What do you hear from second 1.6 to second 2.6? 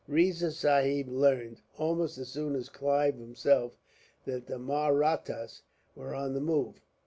almost as soon